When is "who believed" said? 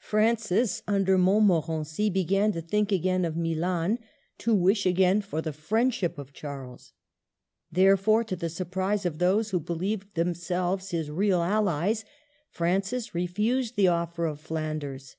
9.48-10.14